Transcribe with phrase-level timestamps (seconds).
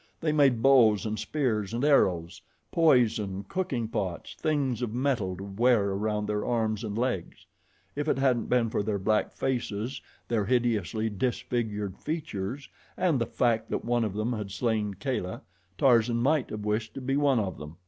[0.19, 5.91] They made bows and spears and arrows, poison, cooking pots, things of metal to wear
[5.91, 7.45] around their arms and legs.
[7.95, 12.67] If it hadn't been for their black faces, their hideously disfigured features,
[12.97, 15.43] and the fact that one of them had slain Kala,
[15.77, 17.77] Tarzan might have wished to be one of them.